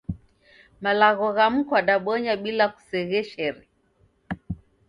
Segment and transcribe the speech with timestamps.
[0.83, 3.61] Malagho ghamu kwadabonya bila kusegheshere